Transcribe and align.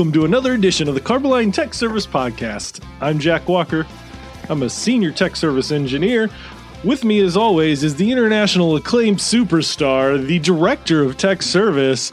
welcome 0.00 0.12
to 0.14 0.24
another 0.24 0.54
edition 0.54 0.88
of 0.88 0.94
the 0.94 1.00
Carboline 1.00 1.52
Tech 1.52 1.74
Service 1.74 2.06
Podcast. 2.06 2.82
I'm 3.02 3.18
Jack 3.18 3.46
Walker. 3.46 3.86
I'm 4.48 4.62
a 4.62 4.70
senior 4.70 5.10
tech 5.10 5.36
service 5.36 5.70
engineer. 5.70 6.30
With 6.82 7.04
me, 7.04 7.20
as 7.20 7.36
always, 7.36 7.84
is 7.84 7.96
the 7.96 8.10
international 8.10 8.76
acclaimed 8.76 9.18
superstar, 9.18 10.26
the 10.26 10.38
director 10.38 11.02
of 11.02 11.18
tech 11.18 11.42
service, 11.42 12.12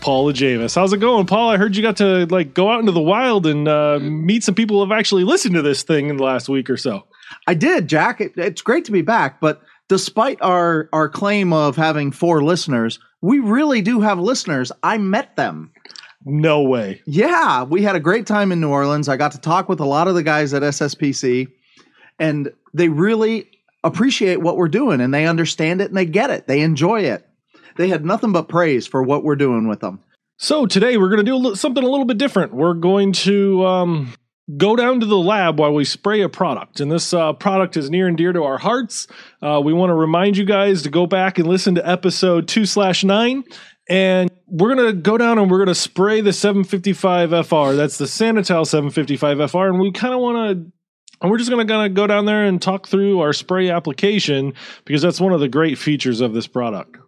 Paula 0.00 0.32
Jamis. 0.32 0.74
How's 0.74 0.94
it 0.94 1.00
going, 1.00 1.26
Paul? 1.26 1.50
I 1.50 1.58
heard 1.58 1.76
you 1.76 1.82
got 1.82 1.98
to 1.98 2.24
like 2.30 2.54
go 2.54 2.70
out 2.70 2.80
into 2.80 2.92
the 2.92 3.02
wild 3.02 3.46
and 3.46 3.68
uh, 3.68 3.98
meet 4.00 4.42
some 4.42 4.54
people 4.54 4.78
who 4.78 4.90
have 4.90 4.98
actually 4.98 5.24
listened 5.24 5.56
to 5.56 5.62
this 5.62 5.82
thing 5.82 6.08
in 6.08 6.16
the 6.16 6.24
last 6.24 6.48
week 6.48 6.70
or 6.70 6.78
so. 6.78 7.04
I 7.46 7.52
did, 7.52 7.86
Jack. 7.86 8.22
It, 8.22 8.32
it's 8.38 8.62
great 8.62 8.86
to 8.86 8.92
be 8.92 9.02
back, 9.02 9.42
but 9.42 9.60
despite 9.88 10.40
our 10.40 10.88
our 10.94 11.10
claim 11.10 11.52
of 11.52 11.76
having 11.76 12.12
four 12.12 12.42
listeners, 12.42 12.98
we 13.20 13.40
really 13.40 13.82
do 13.82 14.00
have 14.00 14.18
listeners. 14.18 14.72
I 14.82 14.96
met 14.96 15.36
them. 15.36 15.70
No 16.28 16.62
way. 16.62 17.00
Yeah, 17.06 17.62
we 17.62 17.82
had 17.82 17.94
a 17.94 18.00
great 18.00 18.26
time 18.26 18.50
in 18.50 18.60
New 18.60 18.68
Orleans. 18.68 19.08
I 19.08 19.16
got 19.16 19.32
to 19.32 19.40
talk 19.40 19.68
with 19.68 19.78
a 19.78 19.84
lot 19.84 20.08
of 20.08 20.16
the 20.16 20.24
guys 20.24 20.52
at 20.52 20.62
SSPC, 20.62 21.46
and 22.18 22.52
they 22.74 22.88
really 22.88 23.48
appreciate 23.84 24.40
what 24.40 24.56
we're 24.56 24.68
doing 24.68 25.00
and 25.00 25.14
they 25.14 25.26
understand 25.26 25.80
it 25.80 25.88
and 25.88 25.96
they 25.96 26.04
get 26.04 26.28
it. 26.28 26.46
They 26.46 26.60
enjoy 26.60 27.02
it. 27.02 27.26
They 27.76 27.88
had 27.88 28.04
nothing 28.04 28.32
but 28.32 28.48
praise 28.48 28.86
for 28.86 29.02
what 29.02 29.22
we're 29.22 29.36
doing 29.36 29.68
with 29.68 29.80
them. 29.80 30.00
So 30.38 30.66
today 30.66 30.96
we're 30.96 31.08
going 31.08 31.24
to 31.24 31.50
do 31.50 31.54
something 31.54 31.84
a 31.84 31.88
little 31.88 32.04
bit 32.04 32.18
different. 32.18 32.52
We're 32.52 32.74
going 32.74 33.12
to 33.12 33.64
um, 33.64 34.12
go 34.56 34.76
down 34.76 35.00
to 35.00 35.06
the 35.06 35.16
lab 35.16 35.58
while 35.58 35.72
we 35.72 35.84
spray 35.84 36.20
a 36.22 36.28
product. 36.28 36.80
And 36.80 36.90
this 36.90 37.14
uh, 37.14 37.32
product 37.34 37.76
is 37.76 37.88
near 37.88 38.08
and 38.08 38.16
dear 38.16 38.32
to 38.32 38.42
our 38.42 38.58
hearts. 38.58 39.06
Uh, 39.40 39.60
we 39.64 39.72
want 39.72 39.90
to 39.90 39.94
remind 39.94 40.36
you 40.36 40.44
guys 40.44 40.82
to 40.82 40.90
go 40.90 41.06
back 41.06 41.38
and 41.38 41.46
listen 41.46 41.76
to 41.76 41.88
episode 41.88 42.48
2 42.48 42.66
slash 42.66 43.04
9 43.04 43.44
and 43.88 44.30
we're 44.46 44.74
gonna 44.74 44.92
go 44.92 45.18
down 45.18 45.38
and 45.38 45.50
we're 45.50 45.58
gonna 45.58 45.74
spray 45.74 46.20
the 46.20 46.32
755 46.32 47.30
FR. 47.46 47.72
That's 47.72 47.98
the 47.98 48.06
Sanitile 48.06 48.66
755 48.66 49.50
FR, 49.50 49.66
and 49.66 49.78
we 49.78 49.92
kind 49.92 50.14
of 50.14 50.20
want 50.20 50.36
to. 50.36 50.72
And 51.22 51.30
we're 51.30 51.38
just 51.38 51.48
gonna 51.48 51.64
gonna 51.64 51.88
go 51.88 52.06
down 52.06 52.26
there 52.26 52.44
and 52.44 52.60
talk 52.60 52.86
through 52.86 53.20
our 53.20 53.32
spray 53.32 53.70
application 53.70 54.52
because 54.84 55.00
that's 55.00 55.18
one 55.20 55.32
of 55.32 55.40
the 55.40 55.48
great 55.48 55.78
features 55.78 56.20
of 56.20 56.34
this 56.34 56.46
product 56.46 56.98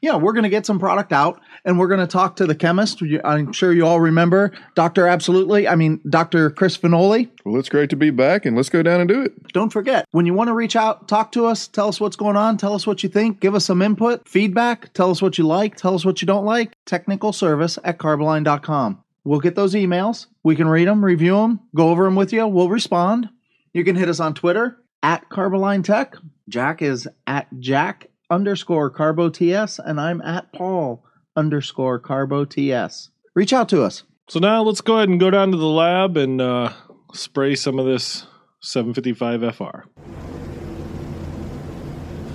yeah, 0.00 0.16
we're 0.16 0.32
going 0.32 0.44
to 0.44 0.48
get 0.48 0.66
some 0.66 0.78
product 0.78 1.12
out 1.12 1.40
and 1.64 1.78
we're 1.78 1.88
going 1.88 2.00
to 2.00 2.06
talk 2.06 2.36
to 2.36 2.46
the 2.46 2.54
chemist. 2.54 3.02
I'm 3.24 3.52
sure 3.52 3.72
you 3.72 3.86
all 3.86 4.00
remember 4.00 4.52
Dr. 4.74 5.06
Absolutely. 5.06 5.66
I 5.66 5.74
mean, 5.74 6.00
Dr. 6.08 6.50
Chris 6.50 6.78
Finoli. 6.78 7.28
Well, 7.44 7.58
it's 7.58 7.68
great 7.68 7.90
to 7.90 7.96
be 7.96 8.10
back 8.10 8.46
and 8.46 8.56
let's 8.56 8.68
go 8.68 8.82
down 8.82 9.00
and 9.00 9.08
do 9.08 9.22
it. 9.22 9.52
Don't 9.52 9.70
forget, 9.70 10.04
when 10.12 10.26
you 10.26 10.34
want 10.34 10.48
to 10.48 10.54
reach 10.54 10.76
out, 10.76 11.08
talk 11.08 11.32
to 11.32 11.46
us, 11.46 11.66
tell 11.66 11.88
us 11.88 12.00
what's 12.00 12.16
going 12.16 12.36
on, 12.36 12.56
tell 12.56 12.74
us 12.74 12.86
what 12.86 13.02
you 13.02 13.08
think, 13.08 13.40
give 13.40 13.54
us 13.54 13.64
some 13.64 13.82
input, 13.82 14.28
feedback, 14.28 14.92
tell 14.92 15.10
us 15.10 15.20
what 15.20 15.38
you 15.38 15.46
like, 15.46 15.76
tell 15.76 15.94
us 15.94 16.04
what 16.04 16.22
you 16.22 16.26
don't 16.26 16.44
like. 16.44 16.72
Technical 16.86 17.32
service 17.32 17.78
at 17.84 17.98
carboline.com. 17.98 19.02
We'll 19.24 19.40
get 19.40 19.56
those 19.56 19.74
emails. 19.74 20.26
We 20.42 20.56
can 20.56 20.68
read 20.68 20.88
them, 20.88 21.04
review 21.04 21.36
them, 21.36 21.60
go 21.74 21.90
over 21.90 22.04
them 22.04 22.14
with 22.14 22.32
you. 22.32 22.46
We'll 22.46 22.70
respond. 22.70 23.28
You 23.72 23.84
can 23.84 23.96
hit 23.96 24.08
us 24.08 24.20
on 24.20 24.34
Twitter 24.34 24.78
at 25.02 25.28
Carboline 25.28 25.82
Tech. 25.84 26.14
Jack 26.48 26.82
is 26.82 27.06
at 27.26 27.46
Jack 27.58 28.07
underscore 28.30 28.90
carbo 28.90 29.28
ts 29.28 29.78
and 29.78 30.00
i'm 30.00 30.20
at 30.22 30.52
paul 30.52 31.04
underscore 31.36 31.98
carbo 31.98 32.44
ts 32.44 33.10
reach 33.38 33.52
out 33.52 33.68
to 33.68 33.84
us. 33.84 34.02
So 34.28 34.40
now 34.40 34.62
let's 34.62 34.80
go 34.80 34.96
ahead 34.96 35.08
and 35.08 35.20
go 35.20 35.30
down 35.30 35.52
to 35.52 35.56
the 35.56 35.64
lab 35.64 36.16
and 36.16 36.40
uh, 36.40 36.72
spray 37.14 37.54
some 37.54 37.78
of 37.78 37.86
this 37.86 38.26
755 38.60 39.54
fr 39.54 39.64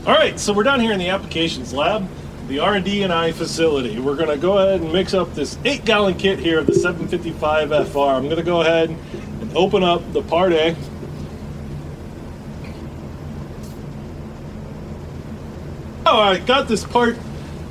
all 0.09 0.16
right 0.16 0.39
so 0.39 0.53
we're 0.53 0.64
down 0.64 0.80
here 0.80 0.94
in 0.94 0.99
the 0.99 1.09
applications 1.09 1.73
lab 1.73 2.08
the 2.47 2.59
r&d 2.59 3.03
and 3.03 3.11
i 3.11 3.31
facility. 3.31 3.99
We're 3.99 4.15
going 4.15 4.30
to 4.30 4.37
go 4.37 4.58
ahead 4.58 4.82
and 4.82 4.92
mix 4.93 5.14
up 5.14 5.33
this 5.33 5.58
eight 5.65 5.83
gallon 5.83 6.15
kit 6.15 6.39
here 6.39 6.59
of 6.59 6.67
the 6.67 6.73
755 6.73 7.89
fr 7.89 7.99
i'm 7.99 8.23
going 8.23 8.37
to 8.37 8.43
go 8.43 8.61
ahead 8.61 8.89
and 8.89 9.58
open 9.58 9.83
up 9.83 10.14
the 10.14 10.21
part 10.21 10.53
a 10.53 10.76
oh, 16.14 16.20
I 16.20 16.38
got 16.38 16.68
this 16.68 16.86
part 16.86 17.18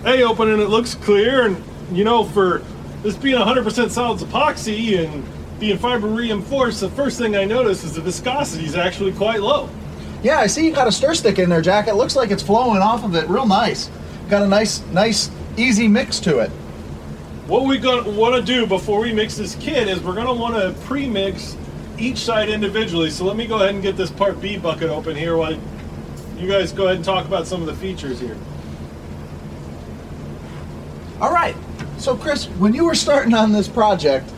A 0.05 0.23
open 0.25 0.51
and 0.51 0.61
it 0.61 0.69
looks 0.69 0.95
clear. 0.95 1.47
And, 1.47 1.63
you 1.93 2.05
know, 2.05 2.25
for 2.25 2.63
this 3.03 3.17
being 3.17 3.39
100% 3.39 3.91
solids 3.91 4.25
epoxy 4.25 5.05
and 5.05 5.25
being 5.61 5.79
fiber 5.79 6.09
reinforced, 6.09 6.81
the 6.81 6.91
first 6.91 7.19
thing 7.19 7.37
I 7.37 7.45
notice 7.45 7.85
is 7.85 7.95
the 7.95 8.01
viscosity 8.01 8.65
is 8.65 8.75
actually 8.75 9.13
quite 9.13 9.41
low. 9.41 9.69
Yeah, 10.23 10.39
I 10.39 10.47
see 10.47 10.67
you 10.67 10.73
got 10.73 10.89
a 10.89 10.93
stir 10.93 11.15
stick 11.15 11.39
in 11.39 11.49
there, 11.49 11.63
Jack. 11.63 11.87
It 11.87 11.95
looks 11.95 12.17
like 12.17 12.31
it's 12.31 12.43
flowing 12.43 12.83
off 12.83 13.05
of 13.05 13.15
it 13.15 13.29
real 13.29 13.47
nice. 13.47 13.91
Got 14.29 14.43
a 14.43 14.49
nice, 14.49 14.81
nice, 14.87 15.31
easy 15.57 15.87
mix 15.87 16.19
to 16.21 16.39
it. 16.39 16.51
What 17.47 17.65
we 17.65 17.79
gonna 17.79 18.09
want 18.11 18.35
to 18.35 18.43
do 18.43 18.67
before 18.67 19.01
we 19.01 19.13
mix 19.13 19.37
this 19.37 19.57
kit 19.57 19.89
is 19.89 20.01
we're 20.01 20.15
gonna 20.15 20.33
want 20.33 20.55
to 20.55 20.73
pre-mix 20.87 21.57
each 21.99 22.19
side 22.19 22.49
individually. 22.49 23.11
So 23.11 23.25
let 23.25 23.37
me 23.37 23.47
go 23.47 23.57
ahead 23.57 23.71
and 23.71 23.83
get 23.83 23.97
this 23.97 24.11
part 24.11 24.41
B 24.41 24.57
bucket 24.59 24.91
open 24.91 25.17
here 25.17 25.37
while 25.37 25.59
you 26.39 26.49
guys 26.49 26.73
go 26.73 26.85
ahead 26.85 26.97
and 26.97 27.05
talk 27.05 27.27
about 27.27 27.47
some 27.47 27.61
of 27.61 27.67
the 27.67 27.75
features 27.75 28.19
here. 28.21 28.37
All 31.21 31.33
right. 31.33 31.57
So, 31.99 32.17
Chris, 32.17 32.47
when 32.47 32.75
you 32.75 32.85
were 32.85 32.95
starting 32.95 33.33
on 33.35 33.53
this 33.53 33.69
project, 33.69 34.29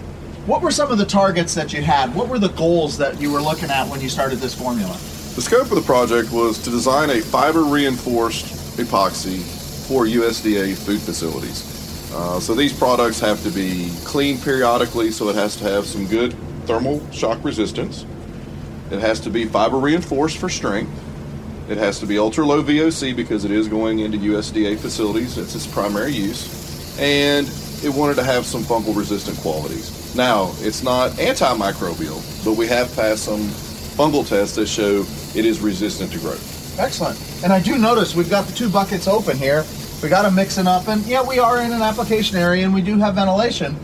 what 0.46 0.60
were 0.60 0.70
some 0.70 0.90
of 0.90 0.98
the 0.98 1.06
targets 1.06 1.54
that 1.54 1.72
you 1.72 1.80
had? 1.80 2.14
What 2.14 2.28
were 2.28 2.38
the 2.38 2.50
goals 2.50 2.98
that 2.98 3.18
you 3.18 3.32
were 3.32 3.40
looking 3.40 3.70
at 3.70 3.88
when 3.88 4.02
you 4.02 4.10
started 4.10 4.38
this 4.38 4.54
formula? 4.54 4.92
The 5.34 5.42
scope 5.42 5.70
of 5.70 5.76
the 5.76 5.82
project 5.82 6.30
was 6.30 6.62
to 6.62 6.70
design 6.70 7.10
a 7.10 7.20
fiber 7.20 7.62
reinforced 7.62 8.44
epoxy 8.76 9.40
for 9.88 10.04
USDA 10.04 10.76
food 10.76 11.00
facilities. 11.00 12.12
Uh, 12.12 12.38
so 12.38 12.54
these 12.54 12.72
products 12.72 13.18
have 13.20 13.42
to 13.42 13.50
be 13.50 13.90
cleaned 14.04 14.42
periodically, 14.42 15.10
so 15.10 15.28
it 15.30 15.34
has 15.34 15.56
to 15.56 15.64
have 15.64 15.86
some 15.86 16.06
good 16.06 16.34
thermal 16.66 17.00
shock 17.10 17.42
resistance. 17.42 18.06
It 18.90 19.00
has 19.00 19.18
to 19.20 19.30
be 19.30 19.46
fiber 19.46 19.78
reinforced 19.78 20.38
for 20.38 20.48
strength. 20.48 20.92
It 21.68 21.78
has 21.78 21.98
to 22.00 22.06
be 22.06 22.18
ultra 22.18 22.44
low 22.44 22.62
VOC 22.62 23.16
because 23.16 23.46
it 23.46 23.50
is 23.50 23.68
going 23.68 24.00
into 24.00 24.18
USDA 24.18 24.78
facilities. 24.78 25.36
That's 25.36 25.54
its 25.54 25.66
primary 25.66 26.12
use. 26.12 26.98
And 26.98 27.48
it 27.82 27.88
wanted 27.88 28.16
to 28.16 28.22
have 28.22 28.44
some 28.44 28.62
fungal 28.62 28.94
resistant 28.94 29.38
qualities. 29.38 30.14
Now, 30.14 30.52
it's 30.58 30.82
not 30.82 31.12
antimicrobial, 31.12 32.44
but 32.44 32.52
we 32.52 32.66
have 32.66 32.94
passed 32.94 33.24
some 33.24 33.40
fungal 33.96 34.28
tests 34.28 34.56
that 34.56 34.66
show 34.66 35.06
it 35.34 35.46
is 35.46 35.60
resistant 35.60 36.12
to 36.12 36.18
growth. 36.18 36.78
Excellent. 36.78 37.18
And 37.42 37.50
I 37.52 37.60
do 37.60 37.78
notice 37.78 38.14
we've 38.14 38.28
got 38.28 38.46
the 38.46 38.54
two 38.54 38.68
buckets 38.68 39.08
open 39.08 39.38
here. 39.38 39.64
We 40.02 40.10
got 40.10 40.22
them 40.22 40.34
mixing 40.34 40.66
up, 40.66 40.88
and 40.88 41.02
yeah, 41.06 41.26
we 41.26 41.38
are 41.38 41.62
in 41.62 41.72
an 41.72 41.80
application 41.80 42.36
area 42.36 42.64
and 42.64 42.74
we 42.74 42.82
do 42.82 42.98
have 42.98 43.14
ventilation, 43.14 43.74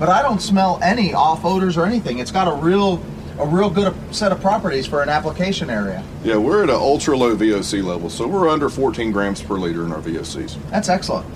but 0.00 0.08
I 0.08 0.22
don't 0.22 0.42
smell 0.42 0.80
any 0.82 1.14
off 1.14 1.44
odors 1.44 1.76
or 1.76 1.86
anything. 1.86 2.18
It's 2.18 2.32
got 2.32 2.48
a 2.48 2.54
real 2.54 3.00
a 3.38 3.46
real 3.46 3.70
good 3.70 3.94
set 4.14 4.32
of 4.32 4.40
properties 4.40 4.86
for 4.86 5.02
an 5.02 5.08
application 5.08 5.70
area. 5.70 6.02
Yeah, 6.24 6.36
we're 6.36 6.64
at 6.64 6.70
an 6.70 6.76
ultra 6.76 7.16
low 7.16 7.36
VOC 7.36 7.84
level, 7.84 8.10
so 8.10 8.26
we're 8.26 8.48
under 8.48 8.68
14 8.68 9.12
grams 9.12 9.42
per 9.42 9.54
liter 9.54 9.84
in 9.84 9.92
our 9.92 10.00
VOCs. 10.00 10.58
That's 10.70 10.88
excellent. 10.88 11.26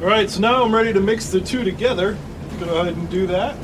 All 0.00 0.06
right, 0.06 0.28
so 0.28 0.40
now 0.40 0.62
I'm 0.62 0.74
ready 0.74 0.92
to 0.92 1.00
mix 1.00 1.30
the 1.30 1.40
two 1.40 1.64
together. 1.64 2.16
Go 2.58 2.80
ahead 2.80 2.94
and 2.94 3.08
do 3.08 3.26
that. 3.26 3.54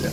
Yeah. 0.00 0.10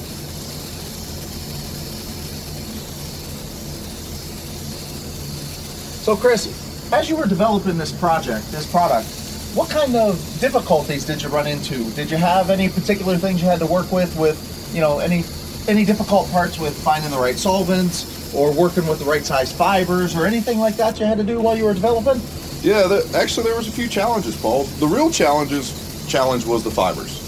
So, 6.04 6.16
Chris, 6.16 6.92
as 6.92 7.10
you 7.10 7.16
were 7.16 7.28
developing 7.28 7.78
this 7.78 7.92
project, 7.92 8.50
this 8.52 8.70
product, 8.70 9.08
what 9.58 9.72
kind 9.72 9.96
of 9.96 10.16
difficulties 10.40 11.04
did 11.04 11.20
you 11.24 11.30
run 11.30 11.48
into? 11.48 11.90
Did 11.96 12.12
you 12.12 12.18
have 12.18 12.52
any 12.52 12.70
particular 12.70 13.18
things 13.18 13.42
you 13.42 13.48
had 13.48 13.58
to 13.58 13.66
work 13.66 13.92
with, 13.92 14.16
with 14.16 14.38
you 14.72 14.82
know 14.82 15.00
any 15.00 15.24
any 15.68 15.84
difficult 15.84 16.30
parts 16.30 16.60
with 16.60 16.78
finding 16.78 17.10
the 17.10 17.18
right 17.18 17.36
solvents 17.36 18.32
or 18.36 18.54
working 18.54 18.86
with 18.86 19.00
the 19.00 19.06
right 19.06 19.26
size 19.26 19.52
fibers 19.52 20.16
or 20.16 20.28
anything 20.28 20.60
like 20.60 20.76
that 20.76 21.00
you 21.00 21.08
had 21.08 21.18
to 21.18 21.24
do 21.24 21.42
while 21.42 21.58
you 21.58 21.66
were 21.66 21.74
developing? 21.74 22.22
Yeah, 22.62 23.02
actually 23.16 23.46
there 23.46 23.58
was 23.58 23.68
a 23.68 23.72
few 23.72 23.88
challenges, 23.88 24.40
Paul. 24.40 24.66
The 24.78 24.86
real 24.86 25.10
challenges 25.10 26.06
challenge 26.08 26.46
was 26.46 26.64
the 26.64 26.72
fibers. 26.72 27.24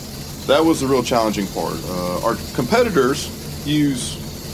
That 0.45 0.63
was 0.63 0.81
the 0.81 0.87
real 0.87 1.03
challenging 1.03 1.47
part. 1.47 1.77
Uh, 1.85 2.25
our 2.25 2.35
competitors 2.53 3.27
use 3.65 4.13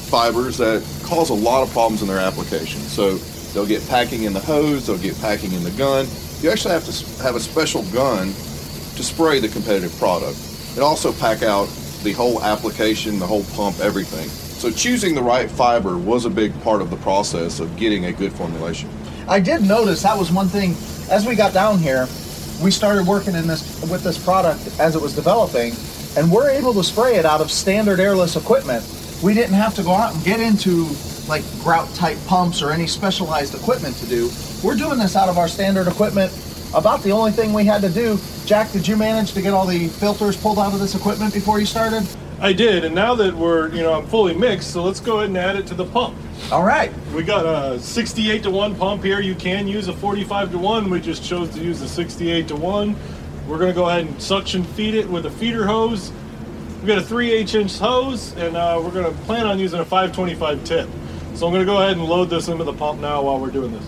fibers 0.10 0.58
that 0.60 0.82
cause 1.04 1.30
a 1.30 1.34
lot 1.34 1.62
of 1.62 1.70
problems 1.72 2.02
in 2.02 2.08
their 2.08 2.20
application. 2.20 2.80
So 2.80 3.16
they'll 3.54 3.66
get 3.66 3.86
packing 3.90 4.24
in 4.24 4.32
the 4.32 4.40
hose, 4.40 4.88
they'll 4.88 4.98
get 4.98 5.20
packing 5.20 5.52
in 5.52 5.64
the 5.64 5.72
gun, 5.72 6.08
you 6.46 6.52
actually 6.52 6.76
have 6.76 6.86
to 6.86 7.24
have 7.24 7.36
a 7.36 7.40
special 7.40 7.82
gun 7.86 8.28
to 8.28 9.04
spray 9.04 9.40
the 9.40 9.48
competitive 9.48 9.92
product. 9.98 10.38
It 10.78 10.82
also 10.82 11.12
pack 11.12 11.42
out 11.42 11.66
the 12.04 12.12
whole 12.12 12.40
application, 12.44 13.18
the 13.18 13.26
whole 13.26 13.44
pump, 13.56 13.80
everything. 13.80 14.30
So 14.30 14.70
choosing 14.70 15.16
the 15.16 15.24
right 15.24 15.50
fiber 15.50 15.98
was 15.98 16.26
a 16.26 16.30
big 16.30 16.54
part 16.62 16.84
of 16.84 16.92
the 16.92 16.98
process 16.98 17.60
of 17.60 17.76
getting 17.78 18.06
a 18.06 18.14
good 18.14 18.32
formulation. 18.32 18.92
I 19.28 19.40
did 19.40 19.64
notice 19.64 20.04
that 20.04 20.16
was 20.16 20.32
one 20.32 20.48
thing 20.48 20.76
as 21.10 21.26
we 21.26 21.36
got 21.36 21.52
down 21.52 21.80
here, 21.80 22.08
we 22.64 22.70
started 22.70 23.08
working 23.08 23.34
in 23.34 23.48
this 23.48 23.82
with 23.90 24.04
this 24.04 24.24
product 24.24 24.80
as 24.80 24.96
it 24.96 25.02
was 25.02 25.16
developing, 25.16 25.74
and 26.16 26.32
we're 26.32 26.52
able 26.52 26.76
to 26.76 26.84
spray 26.84 27.16
it 27.16 27.26
out 27.26 27.42
of 27.42 27.50
standard 27.50 28.00
airless 28.00 28.36
equipment. 28.36 28.86
We 29.24 29.34
didn't 29.34 29.56
have 29.56 29.74
to 29.76 29.84
go 29.84 29.94
out 29.94 30.14
and 30.14 30.24
get 30.24 30.40
into 30.40 30.86
like 31.28 31.44
grout 31.62 31.92
type 31.96 32.20
pumps 32.28 32.62
or 32.62 32.70
any 32.70 32.86
specialized 32.86 33.56
equipment 33.56 33.96
to 33.98 34.06
do. 34.06 34.30
We're 34.66 34.76
doing 34.76 34.98
this 34.98 35.16
out 35.16 35.30
of 35.30 35.38
our 35.38 35.48
standard 35.48 35.88
equipment 35.88 36.34
about 36.74 37.04
the 37.04 37.12
only 37.12 37.32
thing 37.32 37.54
we 37.54 37.66
had 37.66 37.82
to 37.82 37.90
do. 37.90 38.18
Jack, 38.48 38.72
did 38.72 38.88
you 38.88 38.98
manage 38.98 39.34
to 39.34 39.42
get 39.44 39.54
all 39.54 39.68
the 39.68 39.90
filters 39.90 40.36
pulled 40.36 40.58
out 40.58 40.74
of 40.74 40.80
this 40.80 40.96
equipment 40.96 41.36
before 41.36 41.60
you 41.60 41.68
started? 41.68 42.04
I 42.40 42.52
did, 42.52 42.84
and 42.84 42.96
now 42.96 43.14
that 43.14 43.36
we're, 43.36 43.70
you 43.76 43.84
know, 43.84 43.94
I'm 43.94 44.08
fully 44.08 44.34
mixed, 44.34 44.72
so 44.72 44.84
let's 44.84 45.00
go 45.00 45.18
ahead 45.18 45.30
and 45.30 45.38
add 45.38 45.56
it 45.56 45.68
to 45.68 45.76
the 45.76 45.86
pump. 45.86 46.18
All 46.52 46.64
right. 46.64 46.92
We 47.14 47.22
got 47.22 47.46
a 47.46 47.80
68 47.80 48.42
to 48.42 48.50
1 48.50 48.76
pump 48.76 49.04
here. 49.04 49.20
You 49.22 49.36
can 49.36 49.68
use 49.68 49.88
a 49.88 49.94
45 49.94 50.54
to 50.54 50.58
1. 50.58 50.90
We 50.90 51.00
just 51.00 51.24
chose 51.24 51.54
to 51.54 51.60
use 51.64 51.80
a 51.84 51.88
68 51.88 52.48
to 52.48 52.56
1. 52.56 52.96
We're 53.48 53.60
going 53.60 53.70
to 53.70 53.76
go 53.76 53.88
ahead 53.88 54.08
and 54.08 54.20
suction 54.20 54.64
feed 54.64 54.96
it 54.96 55.08
with 55.08 55.28
a 55.28 55.32
feeder 55.32 55.68
hose. 55.68 56.12
We've 56.80 56.88
got 56.88 56.98
a 56.98 57.04
3 57.04 57.32
8 57.34 57.54
inch 57.54 57.78
hose, 57.78 58.36
and 58.36 58.58
uh, 58.58 58.82
we're 58.84 58.90
going 58.90 59.14
to 59.14 59.22
plan 59.26 59.46
on 59.46 59.60
using 59.60 59.80
a 59.80 59.86
525 59.86 60.64
tip. 60.64 60.90
So 61.36 61.46
I'm 61.46 61.54
going 61.54 61.60
to 61.60 61.72
go 61.72 61.84
ahead 61.84 61.98
and 61.98 62.04
load 62.04 62.32
this 62.32 62.48
into 62.48 62.64
the 62.64 62.74
pump 62.74 63.00
now 63.00 63.22
while 63.22 63.40
we're 63.40 63.52
doing 63.52 63.72
this. 63.72 63.86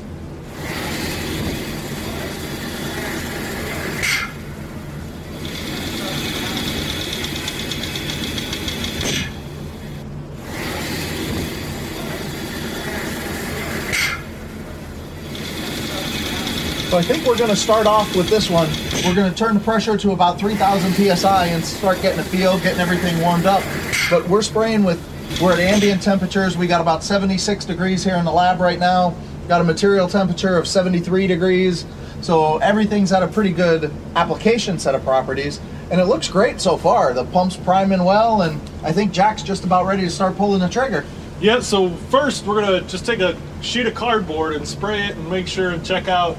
So 16.98 17.02
I 17.02 17.06
think 17.06 17.28
we're 17.28 17.38
going 17.38 17.52
to 17.52 17.56
start 17.56 17.86
off 17.86 18.16
with 18.16 18.28
this 18.28 18.50
one. 18.50 18.68
We're 19.06 19.14
going 19.14 19.32
to 19.32 19.38
turn 19.38 19.54
the 19.54 19.60
pressure 19.60 19.98
to 19.98 20.14
about 20.14 20.40
3,000 20.40 20.94
psi 20.94 21.46
and 21.46 21.64
start 21.64 22.02
getting 22.02 22.20
a 22.20 22.24
feel, 22.24 22.58
getting 22.58 22.80
everything 22.80 23.22
warmed 23.22 23.46
up. 23.46 23.62
But 24.10 24.28
we're 24.28 24.42
spraying 24.42 24.84
with, 24.84 25.00
we're 25.40 25.54
at 25.54 25.60
ambient 25.60 26.02
temperatures. 26.02 26.58
We 26.58 26.66
got 26.66 26.82
about 26.82 27.04
76 27.04 27.66
degrees 27.66 28.04
here 28.04 28.16
in 28.16 28.26
the 28.26 28.32
lab 28.32 28.60
right 28.60 28.80
now. 28.80 29.14
Got 29.48 29.62
a 29.62 29.64
material 29.64 30.08
temperature 30.08 30.58
of 30.58 30.68
73 30.68 31.28
degrees. 31.28 31.86
So 32.22 32.58
everything's 32.58 33.12
at 33.12 33.22
a 33.22 33.28
pretty 33.28 33.52
good 33.52 33.94
application 34.16 34.80
set 34.80 34.96
of 34.96 35.04
properties. 35.04 35.60
And 35.92 36.02
it 36.02 36.06
looks 36.06 36.28
great 36.28 36.60
so 36.60 36.78
far. 36.78 37.14
The 37.14 37.26
pump's 37.26 37.58
priming 37.58 38.06
well, 38.06 38.42
and 38.42 38.60
I 38.82 38.92
think 38.92 39.12
Jack's 39.12 39.44
just 39.44 39.66
about 39.66 39.86
ready 39.86 40.02
to 40.02 40.10
start 40.10 40.36
pulling 40.36 40.62
the 40.62 40.68
trigger. 40.68 41.06
Yeah, 41.42 41.60
so 41.60 41.92
first 42.10 42.48
we're 42.48 42.60
going 42.60 42.82
to 42.82 42.90
just 42.90 43.06
take 43.06 43.20
a 43.20 43.38
sheet 43.62 43.86
of 43.86 43.94
cardboard 43.94 44.56
and 44.56 44.68
spray 44.68 45.06
it 45.06 45.16
and 45.16 45.30
make 45.30 45.46
sure 45.46 45.70
and 45.70 45.86
check 45.86 46.08
out 46.08 46.36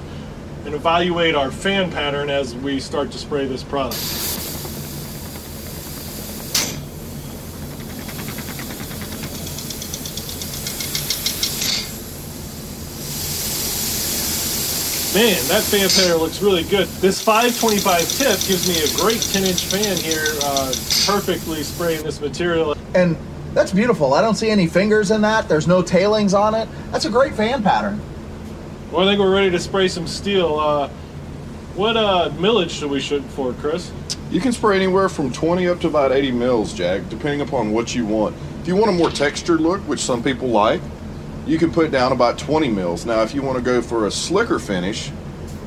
and 0.64 0.74
evaluate 0.74 1.34
our 1.34 1.50
fan 1.50 1.90
pattern 1.90 2.30
as 2.30 2.54
we 2.56 2.80
start 2.80 3.10
to 3.12 3.18
spray 3.18 3.46
this 3.46 3.62
product. 3.62 3.96
Man, 15.14 15.42
that 15.48 15.64
fan 15.64 15.88
pattern 15.88 16.18
looks 16.18 16.42
really 16.42 16.62
good. 16.64 16.86
This 17.00 17.20
525 17.20 18.08
tip 18.10 18.38
gives 18.46 18.68
me 18.68 18.76
a 18.84 19.02
great 19.02 19.20
10 19.20 19.44
inch 19.44 19.64
fan 19.64 19.96
here, 19.96 20.26
uh, 20.44 20.72
perfectly 21.06 21.62
spraying 21.62 22.04
this 22.04 22.20
material. 22.20 22.76
And 22.94 23.16
that's 23.54 23.72
beautiful. 23.72 24.14
I 24.14 24.20
don't 24.20 24.36
see 24.36 24.50
any 24.50 24.66
fingers 24.66 25.10
in 25.10 25.22
that. 25.22 25.48
There's 25.48 25.66
no 25.66 25.82
tailings 25.82 26.34
on 26.34 26.54
it. 26.54 26.68
That's 26.92 27.06
a 27.06 27.10
great 27.10 27.34
fan 27.34 27.62
pattern. 27.62 28.00
Well, 28.90 29.06
I 29.06 29.10
think 29.10 29.20
we're 29.20 29.34
ready 29.34 29.50
to 29.50 29.60
spray 29.60 29.86
some 29.88 30.06
steel. 30.06 30.58
Uh, 30.58 30.88
what 31.76 31.98
uh, 31.98 32.30
millage 32.36 32.70
should 32.70 32.90
we 32.90 33.00
shoot 33.00 33.22
for, 33.22 33.52
Chris? 33.52 33.92
You 34.30 34.40
can 34.40 34.50
spray 34.50 34.76
anywhere 34.76 35.10
from 35.10 35.30
20 35.30 35.68
up 35.68 35.78
to 35.80 35.88
about 35.88 36.10
80 36.10 36.32
mils, 36.32 36.72
Jack, 36.72 37.06
depending 37.10 37.42
upon 37.42 37.72
what 37.72 37.94
you 37.94 38.06
want. 38.06 38.34
If 38.62 38.68
you 38.68 38.76
want 38.76 38.88
a 38.88 38.94
more 38.94 39.10
textured 39.10 39.60
look, 39.60 39.82
which 39.82 40.00
some 40.00 40.22
people 40.22 40.48
like, 40.48 40.80
you 41.46 41.58
can 41.58 41.70
put 41.70 41.90
down 41.90 42.12
about 42.12 42.38
20 42.38 42.70
mils. 42.70 43.04
Now, 43.04 43.20
if 43.20 43.34
you 43.34 43.42
want 43.42 43.58
to 43.58 43.62
go 43.62 43.82
for 43.82 44.06
a 44.06 44.10
slicker 44.10 44.58
finish, 44.58 45.12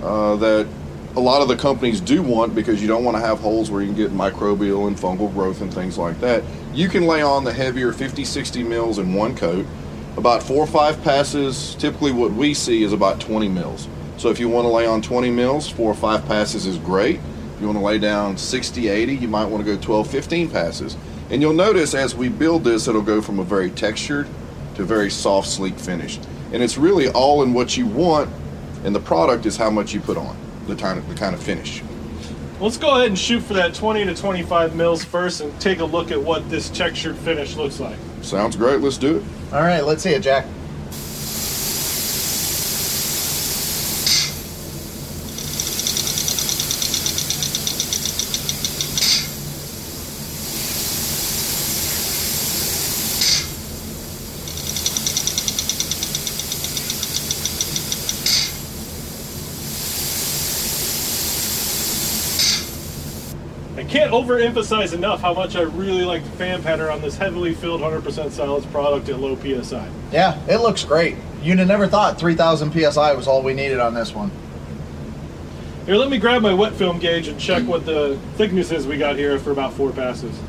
uh, 0.02 0.36
that 0.38 0.68
a 1.16 1.20
lot 1.20 1.44
of 1.44 1.48
the 1.48 1.56
companies 1.56 2.02
do 2.02 2.24
want 2.24 2.56
because 2.56 2.82
you 2.82 2.88
don't 2.88 3.04
want 3.04 3.18
to 3.18 3.22
have 3.22 3.40
holes 3.40 3.70
where 3.70 3.82
you 3.82 3.88
can 3.88 3.98
get 3.98 4.12
microbial 4.12 4.88
and 4.88 4.98
fungal 4.98 5.32
growth 5.32 5.62
and 5.62 5.72
things 5.72 5.96
like 5.96 6.20
that, 6.22 6.44
you 6.74 6.90
can 6.90 7.06
lay 7.06 7.22
on 7.22 7.44
the 7.44 7.54
heavier 7.54 7.94
50, 7.94 8.26
60 8.26 8.64
mils 8.64 8.98
in 8.98 9.14
one 9.14 9.36
coat. 9.36 9.68
About 10.18 10.44
four 10.44 10.58
or 10.58 10.68
five 10.68 11.02
passes, 11.04 11.74
typically 11.76 12.12
what 12.12 12.34
we 12.34 12.54
see 12.54 12.84
is 12.84 12.92
about 12.92 13.22
20 13.22 13.48
mils. 13.48 13.88
So 14.18 14.30
if 14.30 14.40
you 14.40 14.50
want 14.50 14.66
to 14.66 14.70
lay 14.70 14.86
on 14.86 15.02
20 15.02 15.32
mils, 15.32 15.70
four 15.70 15.90
or 15.90 15.96
five 15.96 16.26
passes 16.28 16.66
is 16.66 16.78
great. 16.78 17.16
If 17.56 17.62
you 17.62 17.68
want 17.68 17.80
to 17.80 17.84
lay 17.84 17.98
down 17.98 18.38
60, 18.38 18.90
80, 18.90 19.16
you 19.16 19.30
might 19.30 19.46
want 19.46 19.66
to 19.66 19.76
go 19.76 19.82
12, 19.82 20.10
15 20.10 20.50
passes. 20.50 20.98
And 21.30 21.42
you'll 21.42 21.54
notice 21.54 21.94
as 21.94 22.14
we 22.14 22.28
build 22.28 22.66
this, 22.66 22.90
it'll 22.90 23.02
go 23.02 23.22
from 23.22 23.40
a 23.40 23.44
very 23.46 23.72
textured 23.72 24.28
to 24.76 24.82
a 24.82 24.86
very 24.86 25.10
soft, 25.10 25.48
sleek 25.48 25.80
finish. 25.80 26.20
And 26.52 26.62
it's 26.62 26.78
really 26.78 27.08
all 27.08 27.42
in 27.44 27.54
what 27.54 27.78
you 27.78 27.86
want, 27.86 28.30
and 28.84 28.94
the 28.94 29.00
product 29.00 29.46
is 29.46 29.56
how 29.56 29.70
much 29.70 29.94
you 29.94 30.02
put 30.02 30.18
on, 30.18 30.36
the 30.68 30.76
kind 30.76 31.00
of, 31.00 31.08
the 31.08 31.16
kind 31.16 31.34
of 31.34 31.42
finish. 31.42 31.82
Let's 32.60 32.78
go 32.78 32.96
ahead 32.96 33.08
and 33.08 33.18
shoot 33.18 33.40
for 33.40 33.54
that 33.54 33.74
20 33.74 34.06
to 34.06 34.14
25 34.14 34.76
mils 34.76 35.06
first 35.06 35.40
and 35.40 35.58
take 35.62 35.80
a 35.80 35.86
look 35.86 36.12
at 36.12 36.22
what 36.22 36.50
this 36.50 36.70
textured 36.70 37.16
finish 37.16 37.56
looks 37.56 37.80
like. 37.80 37.98
Sounds 38.22 38.56
great. 38.56 38.80
Let's 38.80 38.98
do 38.98 39.18
it. 39.18 39.24
All 39.54 39.62
right, 39.62 39.82
let's 39.86 40.04
see 40.04 40.12
it, 40.12 40.22
Jack. 40.22 40.46
I 63.82 63.84
can't 63.86 64.12
overemphasize 64.12 64.94
enough 64.94 65.22
how 65.22 65.34
much 65.34 65.56
I 65.56 65.62
really 65.62 66.04
like 66.04 66.24
the 66.24 66.30
fan 66.32 66.62
pattern 66.62 66.92
on 66.92 67.02
this 67.02 67.18
heavily 67.18 67.56
filled 67.56 67.82
100% 67.82 68.30
solids 68.30 68.68
product 68.68 69.10
at 69.10 69.20
low 69.20 69.36
PSI. 69.36 69.90
Yeah, 70.12 70.40
it 70.48 70.58
looks 70.58 70.86
great. 70.86 71.18
You'd 71.42 71.58
have 71.58 71.68
never 71.68 71.88
thought 71.88 72.20
3,000 72.20 72.72
psi 72.72 73.14
was 73.14 73.28
all 73.28 73.42
we 73.42 73.56
needed 73.56 73.80
on 73.80 73.96
this 73.96 74.14
one. 74.14 74.30
Here, 75.88 75.96
let 75.96 76.12
me 76.12 76.20
grab 76.20 76.44
my 76.44 76.54
wet 76.54 76.74
film 76.74 77.00
gauge 77.00 77.28
and 77.28 77.40
check 77.40 77.64
what 77.64 77.88
the 77.88 78.20
thickness 78.36 78.72
is 78.72 78.86
we 78.86 78.98
got 78.98 79.16
here 79.16 79.40
for 79.40 79.50
about 79.50 79.74
four 79.74 79.92
passes. 79.92 80.40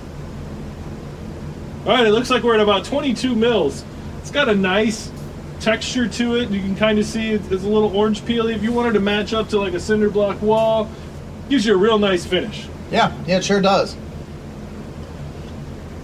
All 1.87 1.92
right, 1.92 2.07
it 2.07 2.12
looks 2.12 2.28
like 2.28 2.42
we're 2.42 2.57
at 2.57 2.61
about 2.61 2.85
22 2.85 3.35
mils. 3.35 3.83
It's 4.18 4.30
got 4.30 4.50
a 4.50 4.54
nice 4.54 5.11
texture 5.59 6.07
to 6.07 6.37
it. 6.37 6.50
You 6.50 6.61
can 6.61 6.76
kind 6.76 6.99
of 6.99 7.07
see 7.07 7.30
it's 7.30 7.50
it's 7.50 7.64
a 7.64 7.68
little 7.68 7.97
orange 7.97 8.21
peely. 8.21 8.54
If 8.54 8.62
you 8.62 8.73
wanted 8.73 8.92
to 8.92 9.00
match 9.00 9.33
up 9.33 9.49
to 9.49 9.59
like 9.59 9.73
a 9.73 9.80
cinder 9.80 10.11
block 10.11 10.42
wall, 10.42 10.90
gives 11.49 11.64
you 11.64 11.73
a 11.73 11.78
real 11.78 11.99
nice 11.99 12.26
finish. 12.26 12.68
Yeah, 12.92 13.11
yeah, 13.26 13.38
it 13.38 13.44
sure 13.44 13.62
does. 13.62 13.94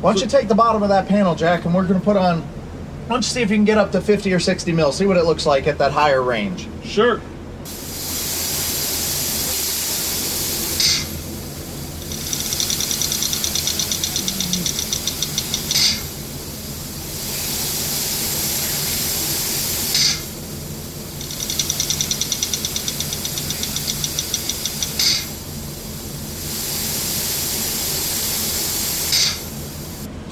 Why 0.00 0.12
don't 0.12 0.22
you 0.22 0.28
take 0.28 0.48
the 0.48 0.54
bottom 0.54 0.82
of 0.82 0.88
that 0.88 1.06
panel, 1.06 1.34
Jack, 1.34 1.66
and 1.66 1.74
we're 1.74 1.86
going 1.86 2.00
to 2.00 2.04
put 2.04 2.16
on. 2.16 2.40
Why 2.40 3.14
don't 3.14 3.18
you 3.18 3.28
see 3.28 3.42
if 3.42 3.50
you 3.50 3.56
can 3.56 3.66
get 3.66 3.76
up 3.76 3.92
to 3.92 4.00
50 4.00 4.32
or 4.32 4.40
60 4.40 4.72
mil, 4.72 4.90
see 4.90 5.04
what 5.04 5.18
it 5.18 5.24
looks 5.24 5.44
like 5.44 5.66
at 5.66 5.76
that 5.78 5.92
higher 5.92 6.22
range. 6.22 6.66
Sure. 6.82 7.20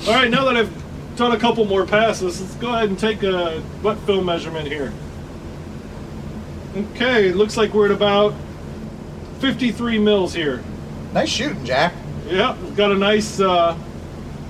All 0.06 0.14
right, 0.14 0.30
now 0.30 0.44
that 0.44 0.56
I've 0.56 0.70
done 1.16 1.32
a 1.32 1.38
couple 1.38 1.64
more 1.64 1.86
passes, 1.86 2.40
let's 2.40 2.54
go 2.56 2.74
ahead 2.74 2.88
and 2.88 2.98
take 2.98 3.22
a 3.22 3.62
wet 3.82 3.98
film 4.00 4.26
measurement 4.26 4.68
here. 4.68 4.92
Okay, 6.76 7.28
it 7.28 7.36
looks 7.36 7.56
like 7.56 7.72
we're 7.72 7.86
at 7.86 7.90
about 7.90 8.34
53 9.40 9.98
mils 9.98 10.34
here. 10.34 10.62
Nice 11.12 11.30
shooting, 11.30 11.64
Jack. 11.64 11.94
Yeah, 12.26 12.56
we've 12.60 12.76
got 12.76 12.92
a 12.92 12.94
nice. 12.94 13.40
Uh, 13.40 13.76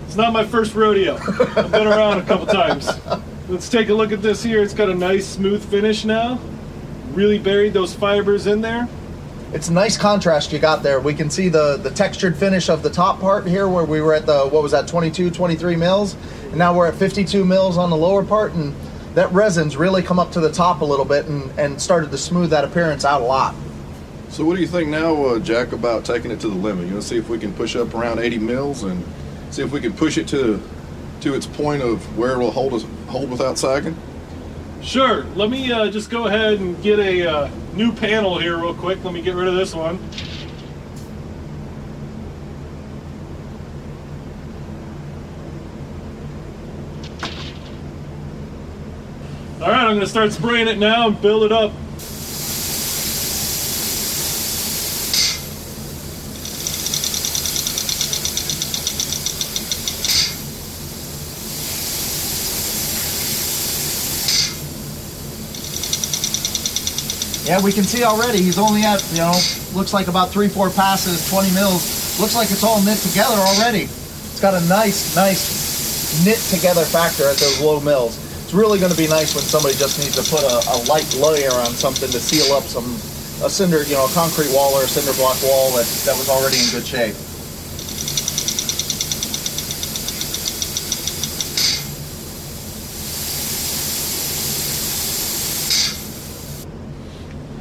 it's 0.06 0.16
not 0.16 0.32
my 0.32 0.44
first 0.44 0.74
rodeo. 0.74 1.16
I've 1.16 1.70
been 1.70 1.86
around 1.86 2.18
a 2.18 2.24
couple 2.24 2.46
times. 2.46 2.88
Let's 3.48 3.68
take 3.68 3.88
a 3.88 3.94
look 3.94 4.10
at 4.10 4.22
this 4.22 4.42
here. 4.42 4.62
It's 4.62 4.74
got 4.74 4.88
a 4.88 4.94
nice 4.94 5.26
smooth 5.26 5.64
finish 5.70 6.04
now. 6.04 6.40
Really 7.12 7.38
buried 7.38 7.72
those 7.72 7.94
fibers 7.94 8.46
in 8.46 8.60
there. 8.60 8.88
It's 9.52 9.68
a 9.68 9.72
nice 9.72 9.96
contrast 9.96 10.52
you 10.52 10.58
got 10.58 10.82
there. 10.82 11.00
We 11.00 11.14
can 11.14 11.30
see 11.30 11.48
the, 11.48 11.76
the 11.76 11.90
textured 11.90 12.36
finish 12.36 12.68
of 12.68 12.82
the 12.82 12.90
top 12.90 13.20
part 13.20 13.46
here 13.46 13.68
where 13.68 13.84
we 13.84 14.00
were 14.00 14.12
at 14.12 14.26
the, 14.26 14.48
what 14.48 14.62
was 14.62 14.72
that, 14.72 14.88
22, 14.88 15.30
23 15.30 15.76
mils? 15.76 16.16
And 16.48 16.56
now 16.56 16.74
we're 16.76 16.88
at 16.88 16.94
52 16.96 17.44
mils 17.44 17.78
on 17.78 17.90
the 17.90 17.96
lower 17.96 18.24
part 18.24 18.52
and 18.52 18.74
that 19.14 19.30
resin's 19.32 19.76
really 19.76 20.02
come 20.02 20.18
up 20.18 20.32
to 20.32 20.40
the 20.40 20.50
top 20.50 20.80
a 20.80 20.84
little 20.84 21.04
bit 21.04 21.26
and, 21.26 21.50
and 21.58 21.80
started 21.80 22.10
to 22.10 22.18
smooth 22.18 22.50
that 22.50 22.64
appearance 22.64 23.04
out 23.04 23.22
a 23.22 23.24
lot. 23.24 23.54
So 24.28 24.44
what 24.44 24.56
do 24.56 24.60
you 24.60 24.66
think 24.66 24.88
now, 24.88 25.24
uh, 25.24 25.38
Jack, 25.38 25.72
about 25.72 26.04
taking 26.04 26.30
it 26.30 26.40
to 26.40 26.48
the 26.48 26.54
limit? 26.54 26.86
You 26.86 26.94
want 26.94 27.02
to 27.02 27.08
see 27.08 27.16
if 27.16 27.28
we 27.28 27.38
can 27.38 27.54
push 27.54 27.76
up 27.76 27.94
around 27.94 28.18
80 28.18 28.38
mils 28.38 28.82
and 28.82 29.02
see 29.50 29.62
if 29.62 29.70
we 29.70 29.80
can 29.80 29.92
push 29.92 30.18
it 30.18 30.28
to 30.28 30.60
to 31.20 31.34
its 31.34 31.46
point 31.46 31.82
of 31.82 32.18
where 32.18 32.32
it 32.32 32.38
will 32.38 32.50
hold 32.50 32.74
us 32.74 32.84
hold 33.08 33.30
without 33.30 33.56
sagging? 33.56 33.96
Sure. 34.82 35.24
Let 35.34 35.50
me 35.50 35.72
uh, 35.72 35.90
just 35.90 36.10
go 36.10 36.26
ahead 36.26 36.60
and 36.60 36.80
get 36.82 36.98
a 36.98 37.26
uh, 37.26 37.50
new 37.76 37.92
panel 37.92 38.38
here 38.38 38.56
real 38.56 38.74
quick. 38.74 39.04
Let 39.04 39.12
me 39.12 39.20
get 39.20 39.34
rid 39.34 39.48
of 39.48 39.54
this 39.54 39.74
one. 39.74 39.98
All 49.60 49.72
right, 49.72 49.86
I'm 49.86 50.00
to 50.00 50.06
start 50.06 50.32
spraying 50.32 50.68
it 50.68 50.78
now 50.78 51.08
and 51.08 51.20
build 51.20 51.42
it 51.42 51.52
up. 51.52 51.72
Yeah, 67.46 67.62
we 67.62 67.70
can 67.70 67.84
see 67.84 68.02
already 68.02 68.42
he's 68.42 68.58
only 68.58 68.82
at, 68.82 68.98
you 69.14 69.22
know, 69.22 69.30
looks 69.70 69.94
like 69.94 70.08
about 70.08 70.30
three, 70.34 70.48
four 70.48 70.68
passes, 70.68 71.30
20 71.30 71.54
mils. 71.54 72.18
Looks 72.18 72.34
like 72.34 72.50
it's 72.50 72.64
all 72.64 72.82
knit 72.82 72.98
together 72.98 73.38
already. 73.38 73.86
It's 73.86 74.40
got 74.42 74.58
a 74.58 74.66
nice, 74.66 75.14
nice 75.14 76.26
knit 76.26 76.42
together 76.50 76.82
factor 76.82 77.22
at 77.30 77.38
those 77.38 77.60
low 77.60 77.78
mils. 77.78 78.18
It's 78.42 78.52
really 78.52 78.80
going 78.82 78.90
to 78.90 78.98
be 78.98 79.06
nice 79.06 79.38
when 79.38 79.46
somebody 79.46 79.78
just 79.78 79.94
needs 80.02 80.18
to 80.18 80.26
put 80.26 80.42
a, 80.42 80.58
a 80.74 80.76
light 80.90 81.06
layer 81.14 81.54
on 81.62 81.70
something 81.70 82.10
to 82.10 82.18
seal 82.18 82.50
up 82.50 82.64
some, 82.66 82.98
a 83.46 83.48
cinder, 83.48 83.86
you 83.86 83.94
know, 83.94 84.10
a 84.10 84.10
concrete 84.10 84.50
wall 84.50 84.74
or 84.74 84.82
a 84.82 84.90
cinder 84.90 85.14
block 85.14 85.38
wall 85.46 85.70
that, 85.78 85.86
that 86.02 86.18
was 86.18 86.26
already 86.26 86.58
in 86.58 86.66
good 86.74 86.82
shape. 86.82 87.14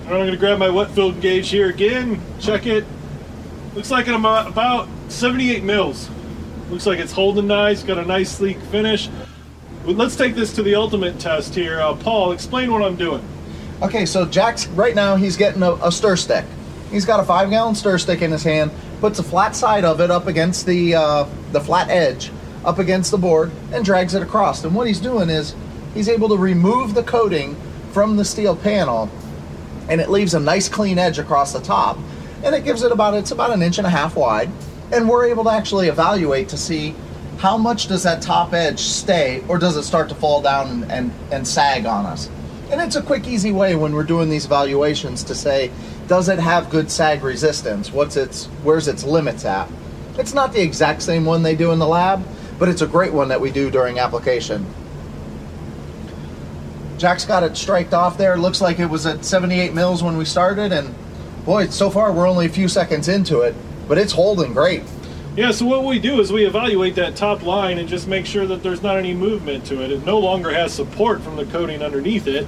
I'm 0.06 0.12
going 0.12 0.30
to 0.30 0.38
grab 0.38 0.60
my 0.60 0.70
wet 0.70 0.92
film 0.92 1.20
gauge 1.20 1.50
here 1.50 1.70
again, 1.70 2.22
check 2.40 2.68
it. 2.68 2.86
Looks 3.74 3.90
like 3.90 4.08
I'm 4.08 4.24
about 4.24 4.88
78 5.08 5.64
mils. 5.64 6.12
Looks 6.70 6.86
like 6.86 7.00
it's 7.00 7.12
holding 7.12 7.48
nice, 7.48 7.82
got 7.82 7.98
a 7.98 8.06
nice 8.06 8.30
sleek 8.30 8.60
finish. 8.70 9.10
Let's 9.84 10.16
take 10.16 10.36
this 10.36 10.54
to 10.54 10.64
the 10.64 10.76
ultimate 10.76 11.20
test 11.20 11.56
here. 11.56 11.82
Uh, 11.82 11.96
Paul, 11.96 12.34
explain 12.34 12.72
what 12.72 12.84
I'm 12.84 12.96
doing. 12.96 13.28
Okay, 13.82 14.06
so 14.06 14.26
Jack's 14.26 14.68
right 14.68 14.94
now 14.94 15.16
he's 15.16 15.38
getting 15.38 15.64
a, 15.64 15.74
a 15.74 15.92
stir 15.92 16.16
stick. 16.16 16.46
He's 16.92 17.04
got 17.04 17.20
a 17.20 17.24
five 17.24 17.50
gallon 17.50 17.74
stir 17.74 17.98
stick 17.98 18.22
in 18.22 18.32
his 18.32 18.44
hand, 18.44 18.70
puts 19.02 19.18
the 19.18 19.24
flat 19.24 19.56
side 19.56 19.86
of 19.86 20.02
it 20.02 20.12
up 20.12 20.28
against 20.28 20.68
the 20.68 20.94
uh, 20.94 21.26
the 21.52 21.60
flat 21.60 21.90
edge, 21.90 22.32
up 22.64 22.78
against 22.78 23.10
the 23.10 23.18
board, 23.18 23.52
and 23.72 23.84
drags 23.84 24.14
it 24.14 24.22
across. 24.22 24.64
And 24.64 24.76
what 24.76 24.86
he's 24.86 25.00
doing 25.00 25.32
is 25.32 25.56
he's 25.96 26.10
able 26.10 26.30
to 26.30 26.38
remove 26.38 26.94
the 26.94 27.04
coating 27.04 27.56
from 27.92 28.18
the 28.18 28.26
steel 28.26 28.56
panel, 28.56 29.10
and 29.90 30.02
it 30.02 30.10
leaves 30.10 30.34
a 30.34 30.40
nice 30.40 30.70
clean 30.70 30.98
edge 30.98 31.20
across 31.20 31.54
the 31.54 31.60
top, 31.60 31.98
and 32.44 32.56
it 32.56 32.64
gives 32.64 32.84
it 32.84 32.92
about 32.92 33.14
it's 33.14 33.32
about 33.32 33.52
an 33.52 33.62
inch 33.62 33.78
and 33.78 33.88
a 33.88 33.90
half 33.90 34.16
wide, 34.16 34.50
and 34.92 35.08
we're 35.08 35.26
able 35.26 35.44
to 35.44 35.50
actually 35.50 35.88
evaluate 35.88 36.50
to 36.50 36.58
see 36.58 36.96
how 37.38 37.58
much 37.58 37.88
does 37.88 38.04
that 38.04 38.22
top 38.22 38.54
edge 38.54 38.80
stay 38.80 39.44
or 39.48 39.58
does 39.58 39.76
it 39.76 39.84
start 39.84 40.08
to 40.10 40.16
fall 40.16 40.42
down 40.42 40.70
and, 40.70 40.92
and, 40.92 41.12
and 41.32 41.48
sag 41.48 41.86
on 41.86 42.06
us. 42.06 42.30
And 42.72 42.80
it's 42.80 42.96
a 42.96 43.02
quick 43.02 43.28
easy 43.28 43.52
way 43.52 43.76
when 43.76 43.94
we're 43.94 44.04
doing 44.04 44.30
these 44.30 44.46
evaluations 44.46 45.24
to 45.26 45.36
say 45.36 45.70
does 46.08 46.30
it 46.30 46.40
have 46.40 46.70
good 46.70 46.90
sag 46.90 47.24
resistance? 47.24 47.92
What's 47.92 48.16
its 48.16 48.46
where's 48.64 48.88
its 48.88 49.04
limits 49.04 49.44
at? 49.44 49.70
It's 50.18 50.34
not 50.34 50.54
the 50.54 50.62
exact 50.62 51.02
same 51.02 51.26
one 51.26 51.44
they 51.44 51.56
do 51.56 51.72
in 51.72 51.80
the 51.80 51.88
lab 51.88 52.26
but 52.58 52.70
it's 52.70 52.82
a 52.82 52.88
great 52.88 53.14
one 53.14 53.28
that 53.30 53.42
we 53.42 53.52
do 53.52 53.70
during 53.70 54.00
application 54.00 54.66
jack's 56.98 57.26
got 57.26 57.44
it 57.44 57.56
striked 57.58 57.94
off 57.94 58.18
there 58.18 58.38
looks 58.38 58.62
like 58.62 58.80
it 58.80 58.86
was 58.86 59.06
at 59.06 59.24
78 59.26 59.74
mils 59.74 60.02
when 60.04 60.18
we 60.18 60.26
started 60.26 60.72
and 60.72 60.94
boy 61.46 61.68
so 61.68 61.90
far 61.90 62.12
we're 62.12 62.28
only 62.28 62.46
a 62.46 62.50
few 62.50 62.68
seconds 62.68 63.08
into 63.08 63.42
it 63.42 63.56
but 63.88 63.98
it's 63.98 64.14
holding 64.14 64.54
great 64.54 64.84
Yeah, 65.36 65.52
so 65.52 65.66
what 65.66 65.84
we 65.84 66.00
do 66.00 66.22
is 66.22 66.32
we 66.32 66.46
evaluate 66.46 66.96
that 66.96 67.18
top 67.18 67.44
line 67.44 67.78
and 67.78 67.90
just 67.90 68.08
make 68.08 68.26
sure 68.26 68.46
that 68.48 68.64
there's 68.64 68.82
not 68.82 68.96
any 68.98 69.14
movement 69.14 69.66
to 69.66 69.84
it. 69.84 69.92
It 69.92 70.06
no 70.06 70.18
longer 70.18 70.50
has 70.54 70.72
support 70.74 71.22
from 71.22 71.36
the 71.36 71.44
coating 71.46 71.82
underneath 71.82 72.26
it. 72.26 72.48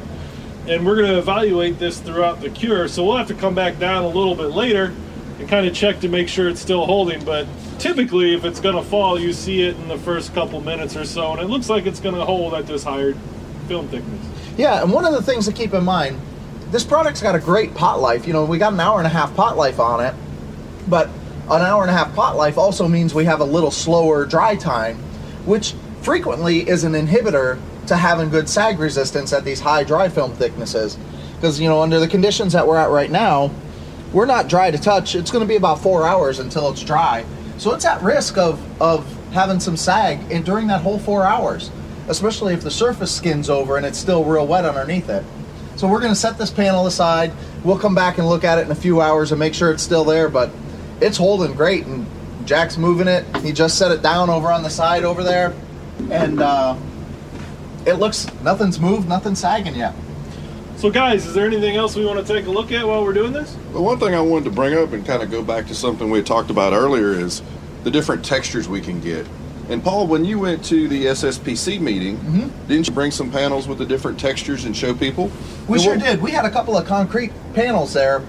And 0.70 0.86
we're 0.86 0.96
going 0.96 1.12
to 1.12 1.18
evaluate 1.18 1.80
this 1.80 2.00
throughout 2.00 2.40
the 2.40 2.50
cure. 2.50 2.88
So 2.88 3.04
we'll 3.04 3.18
have 3.18 3.28
to 3.28 3.34
come 3.34 3.54
back 3.54 3.78
down 3.78 4.04
a 4.06 4.08
little 4.08 4.36
bit 4.36 4.52
later 4.52 4.94
and 5.38 5.50
kind 5.50 5.68
of 5.68 5.74
check 5.76 6.00
to 6.00 6.08
make 6.08 6.30
sure 6.30 6.48
it's 6.48 6.62
still 6.62 6.86
holding. 6.86 7.24
But 7.26 7.46
typically, 7.78 8.34
if 8.34 8.46
it's 8.46 8.62
going 8.62 8.76
to 8.76 8.84
fall, 8.90 9.20
you 9.20 9.34
see 9.34 9.64
it 9.64 9.76
in 9.76 9.90
the 9.90 9.98
first 9.98 10.34
couple 10.34 10.62
minutes 10.62 10.96
or 10.96 11.04
so. 11.04 11.34
And 11.34 11.42
it 11.42 11.50
looks 11.50 11.70
like 11.70 11.88
it's 11.88 12.00
going 12.00 12.16
to 12.16 12.24
hold 12.24 12.54
at 12.54 12.68
this 12.68 12.86
higher 12.86 13.16
film 13.68 13.90
thickness. 13.90 14.26
Yeah, 14.58 14.82
and 14.82 14.92
one 14.92 15.06
of 15.06 15.14
the 15.14 15.22
things 15.22 15.46
to 15.46 15.54
keep 15.54 15.74
in 15.76 15.84
mind, 15.84 16.20
this 16.72 16.84
product's 16.84 17.22
got 17.22 17.36
a 17.36 17.40
great 17.40 17.76
pot 17.76 18.02
life. 18.02 18.26
You 18.26 18.34
know, 18.34 18.44
we 18.44 18.58
got 18.58 18.74
an 18.74 18.80
hour 18.80 18.98
and 18.98 19.06
a 19.06 19.10
half 19.10 19.36
pot 19.36 19.56
life 19.56 19.80
on 19.80 20.04
it, 20.04 20.16
but 20.88 21.10
an 21.50 21.62
hour 21.62 21.84
and 21.84 21.92
a 21.92 21.94
half 21.94 22.14
pot 22.16 22.36
life 22.36 22.58
also 22.58 22.88
means 22.88 23.14
we 23.14 23.26
have 23.26 23.40
a 23.40 23.46
little 23.46 23.70
slower 23.70 24.26
dry 24.26 24.56
time, 24.56 24.98
which 25.46 25.76
frequently 26.02 26.68
is 26.68 26.84
an 26.84 26.94
inhibitor 26.94 27.60
to 27.86 27.96
having 27.96 28.30
good 28.30 28.50
sag 28.50 28.80
resistance 28.80 29.32
at 29.32 29.46
these 29.46 29.60
high 29.60 29.84
dry 29.84 30.10
film 30.10 30.34
thicknesses. 30.34 30.98
Because, 31.36 31.60
you 31.60 31.70
know, 31.70 31.82
under 31.82 32.00
the 32.00 32.08
conditions 32.08 32.54
that 32.54 32.68
we're 32.68 32.78
at 32.78 32.90
right 32.90 33.12
now, 33.12 33.52
we're 34.12 34.26
not 34.26 34.48
dry 34.48 34.72
to 34.72 34.78
touch. 34.78 35.14
It's 35.14 35.30
going 35.30 35.44
to 35.44 35.48
be 35.48 35.56
about 35.56 35.82
four 35.82 36.08
hours 36.08 36.40
until 36.40 36.70
it's 36.72 36.82
dry. 36.82 37.26
So 37.60 37.74
it's 37.74 37.86
at 37.86 38.02
risk 38.02 38.38
of, 38.38 38.60
of 38.82 39.06
having 39.34 39.60
some 39.60 39.78
sag 39.78 40.20
and 40.32 40.44
during 40.44 40.68
that 40.68 40.82
whole 40.82 40.98
four 40.98 41.24
hours, 41.24 41.70
especially 42.08 42.54
if 42.54 42.62
the 42.62 42.72
surface 42.72 43.14
skins 43.14 43.50
over 43.50 43.78
and 43.78 43.86
it's 43.86 43.98
still 43.98 44.24
real 44.24 44.48
wet 44.48 44.66
underneath 44.66 45.10
it. 45.10 45.24
So 45.76 45.88
we're 45.88 46.00
going 46.00 46.14
to 46.14 46.20
set 46.20 46.38
this 46.38 46.50
panel 46.50 46.88
aside. 46.88 47.32
We'll 47.64 47.78
come 47.78 47.94
back 47.94 48.18
and 48.18 48.28
look 48.28 48.44
at 48.44 48.58
it 48.58 48.66
in 48.66 48.72
a 48.72 48.76
few 48.76 49.02
hours 49.02 49.32
and 49.32 49.40
make 49.40 49.54
sure 49.54 49.72
it's 49.72 49.84
still 49.84 50.04
there, 50.04 50.28
but 50.28 50.50
it's 51.02 51.18
holding 51.18 51.54
great. 51.54 51.86
And 51.86 52.08
Jack's 52.46 52.78
moving 52.78 53.08
it. 53.08 53.26
He 53.38 53.52
just 53.52 53.78
set 53.78 53.92
it 53.92 54.02
down 54.02 54.30
over 54.30 54.52
on 54.52 54.64
the 54.64 54.70
side 54.70 55.04
over 55.04 55.24
there. 55.24 55.54
And 56.10 56.42
uh, 56.42 56.76
it 57.86 57.96
looks, 57.96 58.32
nothing's 58.42 58.80
moved, 58.80 59.08
nothing's 59.08 59.40
sagging 59.40 59.76
yet. 59.76 59.94
So, 60.78 60.92
guys, 60.92 61.26
is 61.26 61.34
there 61.34 61.46
anything 61.46 61.76
else 61.76 61.96
we 61.96 62.06
want 62.06 62.26
to 62.26 62.34
take 62.34 62.46
a 62.46 62.52
look 62.52 62.72
at 62.72 62.88
while 62.88 63.04
we're 63.04 63.14
doing 63.14 63.34
this? 63.34 63.58
The 63.74 63.82
one 63.82 64.00
thing 64.00 64.14
I 64.14 64.22
wanted 64.22 64.46
to 64.46 64.52
bring 64.52 64.76
up 64.76 64.94
and 64.94 65.06
kind 65.06 65.24
of 65.24 65.32
go 65.32 65.44
back 65.44 65.66
to 65.68 65.76
something 65.76 66.10
we 66.10 66.20
had 66.20 66.28
talked 66.28 66.52
about 66.52 66.74
earlier 66.74 67.14
is 67.14 67.42
the 67.84 67.90
different 67.90 68.24
textures 68.24 68.70
we 68.70 68.80
can 68.80 69.02
get. 69.02 69.26
And 69.70 69.84
Paul, 69.84 70.08
when 70.08 70.24
you 70.24 70.40
went 70.40 70.64
to 70.66 70.88
the 70.88 71.08
SSPC 71.08 71.82
meeting, 71.82 72.18
mm-hmm. 72.18 72.68
didn't 72.68 72.88
you 72.88 72.94
bring 72.94 73.12
some 73.12 73.30
panels 73.30 73.68
with 73.68 73.78
the 73.80 73.86
different 73.86 74.18
textures 74.20 74.64
and 74.64 74.76
show 74.76 74.94
people? 74.94 75.30
We 75.68 75.76
And 75.76 75.82
sure 75.84 75.96
what- 75.96 76.06
did. 76.06 76.22
We 76.22 76.32
had 76.32 76.46
a 76.46 76.50
couple 76.50 76.78
of 76.78 76.86
concrete 76.86 77.32
panels 77.54 77.94
there 77.94 78.22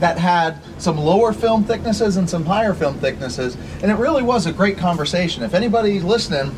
that 0.00 0.18
had 0.18 0.58
some 0.78 0.96
lower 0.98 1.32
film 1.32 1.64
thicknesses 1.64 2.16
and 2.16 2.28
some 2.28 2.44
higher 2.44 2.74
film 2.74 2.98
thicknesses, 2.98 3.56
and 3.82 3.90
it 3.90 3.94
really 3.94 4.22
was 4.22 4.46
a 4.46 4.52
great 4.52 4.76
conversation. 4.78 5.42
If 5.42 5.54
anybody 5.54 6.00
listening 6.00 6.54